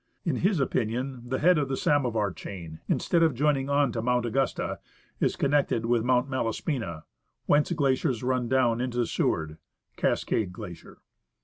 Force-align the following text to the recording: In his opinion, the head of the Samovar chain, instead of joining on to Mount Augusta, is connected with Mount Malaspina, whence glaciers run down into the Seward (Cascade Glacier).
In 0.25 0.37
his 0.37 0.59
opinion, 0.59 1.29
the 1.29 1.37
head 1.37 1.59
of 1.59 1.69
the 1.69 1.77
Samovar 1.77 2.31
chain, 2.31 2.79
instead 2.87 3.21
of 3.21 3.35
joining 3.35 3.69
on 3.69 3.91
to 3.91 4.01
Mount 4.01 4.25
Augusta, 4.25 4.79
is 5.19 5.35
connected 5.35 5.85
with 5.85 6.03
Mount 6.03 6.27
Malaspina, 6.27 7.03
whence 7.45 7.71
glaciers 7.73 8.23
run 8.23 8.49
down 8.49 8.81
into 8.81 8.97
the 8.97 9.05
Seward 9.05 9.59
(Cascade 9.97 10.51
Glacier). 10.51 10.97